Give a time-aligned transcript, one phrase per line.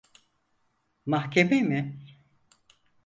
[1.05, 1.99] Mahkeme mi?